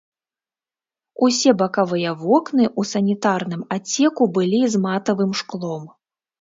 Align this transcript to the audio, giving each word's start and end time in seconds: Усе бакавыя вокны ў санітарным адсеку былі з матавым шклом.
Усе 1.27 1.53
бакавыя 1.59 2.15
вокны 2.23 2.65
ў 2.79 2.93
санітарным 2.95 3.61
адсеку 3.79 4.23
былі 4.41 4.61
з 4.75 4.85
матавым 4.89 5.31
шклом. 5.45 5.83